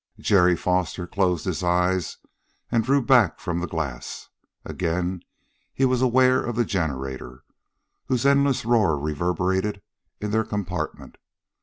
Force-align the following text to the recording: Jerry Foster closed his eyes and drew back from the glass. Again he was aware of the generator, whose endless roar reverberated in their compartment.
Jerry 0.17 0.55
Foster 0.57 1.05
closed 1.05 1.45
his 1.45 1.63
eyes 1.63 2.17
and 2.71 2.83
drew 2.83 3.05
back 3.05 3.39
from 3.39 3.59
the 3.59 3.67
glass. 3.67 4.29
Again 4.65 5.21
he 5.75 5.85
was 5.85 6.01
aware 6.01 6.43
of 6.43 6.55
the 6.55 6.65
generator, 6.65 7.43
whose 8.07 8.25
endless 8.25 8.65
roar 8.65 8.97
reverberated 8.97 9.83
in 10.19 10.31
their 10.31 10.43
compartment. 10.43 11.17